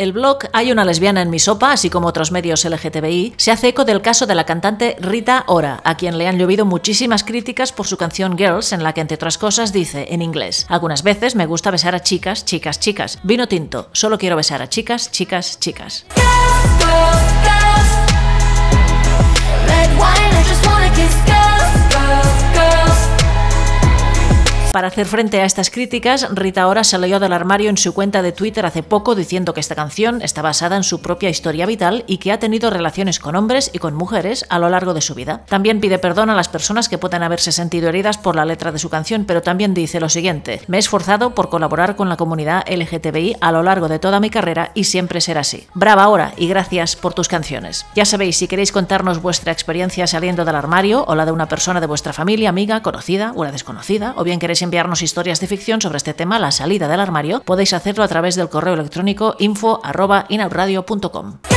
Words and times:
El 0.00 0.12
blog 0.12 0.38
Hay 0.54 0.72
una 0.72 0.86
lesbiana 0.86 1.20
en 1.20 1.28
mi 1.28 1.38
sopa, 1.38 1.72
así 1.72 1.90
como 1.90 2.08
otros 2.08 2.32
medios 2.32 2.64
LGTBI, 2.64 3.34
se 3.36 3.50
hace 3.50 3.68
eco 3.68 3.84
del 3.84 4.00
caso 4.00 4.26
de 4.26 4.34
la 4.34 4.46
cantante 4.46 4.96
Rita 4.98 5.44
Ora, 5.46 5.82
a 5.84 5.98
quien 5.98 6.16
le 6.16 6.26
han 6.26 6.38
llovido 6.38 6.64
muchísimas 6.64 7.22
críticas 7.22 7.70
por 7.70 7.86
su 7.86 7.98
canción 7.98 8.38
Girls, 8.38 8.72
en 8.72 8.82
la 8.82 8.94
que 8.94 9.02
entre 9.02 9.16
otras 9.16 9.36
cosas 9.36 9.74
dice 9.74 10.06
en 10.08 10.22
inglés: 10.22 10.64
Algunas 10.70 11.02
veces 11.02 11.36
me 11.36 11.44
gusta 11.44 11.70
besar 11.70 11.94
a 11.94 12.00
chicas, 12.00 12.46
chicas, 12.46 12.80
chicas. 12.80 13.18
Vino 13.24 13.46
tinto, 13.46 13.90
solo 13.92 14.16
quiero 14.16 14.36
besar 14.36 14.62
a 14.62 14.70
chicas, 14.70 15.10
chicas, 15.10 15.60
chicas. 15.60 16.06
Para 24.72 24.86
hacer 24.86 25.06
frente 25.06 25.40
a 25.40 25.44
estas 25.44 25.68
críticas, 25.68 26.28
Rita 26.30 26.68
Ora 26.68 26.84
salió 26.84 27.18
del 27.18 27.32
armario 27.32 27.70
en 27.70 27.76
su 27.76 27.92
cuenta 27.92 28.22
de 28.22 28.30
Twitter 28.30 28.64
hace 28.64 28.84
poco 28.84 29.16
diciendo 29.16 29.52
que 29.52 29.58
esta 29.58 29.74
canción 29.74 30.22
está 30.22 30.42
basada 30.42 30.76
en 30.76 30.84
su 30.84 31.02
propia 31.02 31.28
historia 31.28 31.66
vital 31.66 32.04
y 32.06 32.18
que 32.18 32.30
ha 32.30 32.38
tenido 32.38 32.70
relaciones 32.70 33.18
con 33.18 33.34
hombres 33.34 33.70
y 33.72 33.80
con 33.80 33.94
mujeres 33.96 34.46
a 34.48 34.60
lo 34.60 34.68
largo 34.68 34.94
de 34.94 35.00
su 35.00 35.16
vida. 35.16 35.42
También 35.48 35.80
pide 35.80 35.98
perdón 35.98 36.30
a 36.30 36.36
las 36.36 36.48
personas 36.48 36.88
que 36.88 36.98
puedan 36.98 37.24
haberse 37.24 37.50
sentido 37.50 37.88
heridas 37.88 38.16
por 38.16 38.36
la 38.36 38.44
letra 38.44 38.70
de 38.70 38.78
su 38.78 38.90
canción, 38.90 39.24
pero 39.24 39.42
también 39.42 39.74
dice 39.74 39.98
lo 39.98 40.08
siguiente: 40.08 40.62
Me 40.68 40.76
he 40.76 40.80
esforzado 40.80 41.34
por 41.34 41.48
colaborar 41.48 41.96
con 41.96 42.08
la 42.08 42.16
comunidad 42.16 42.62
LGTBI 42.70 43.38
a 43.40 43.50
lo 43.50 43.64
largo 43.64 43.88
de 43.88 43.98
toda 43.98 44.20
mi 44.20 44.30
carrera 44.30 44.70
y 44.74 44.84
siempre 44.84 45.20
será 45.20 45.40
así. 45.40 45.66
Brava 45.74 46.06
Ora 46.06 46.32
y 46.36 46.46
gracias 46.46 46.94
por 46.94 47.12
tus 47.12 47.26
canciones. 47.26 47.86
Ya 47.96 48.04
sabéis, 48.04 48.36
si 48.36 48.46
queréis 48.46 48.70
contarnos 48.70 49.20
vuestra 49.20 49.50
experiencia 49.50 50.06
saliendo 50.06 50.44
del 50.44 50.54
armario 50.54 51.04
o 51.08 51.16
la 51.16 51.26
de 51.26 51.32
una 51.32 51.48
persona 51.48 51.80
de 51.80 51.88
vuestra 51.88 52.12
familia, 52.12 52.50
amiga, 52.50 52.82
conocida 52.82 53.32
o 53.34 53.40
una 53.40 53.50
desconocida, 53.50 54.14
o 54.16 54.22
bien 54.22 54.38
queréis 54.38 54.59
enviarnos 54.62 55.02
historias 55.02 55.40
de 55.40 55.46
ficción 55.46 55.80
sobre 55.80 55.98
este 55.98 56.14
tema, 56.14 56.38
la 56.38 56.50
salida 56.50 56.88
del 56.88 57.00
armario, 57.00 57.42
podéis 57.42 57.72
hacerlo 57.72 58.04
a 58.04 58.08
través 58.08 58.36
del 58.36 58.48
correo 58.48 58.74
electrónico 58.74 59.36
info.inaudradio.com. 59.38 61.49